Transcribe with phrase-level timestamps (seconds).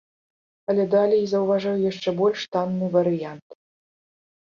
[0.73, 3.47] Але далей заўважаю яшчэ больш танны варыянт.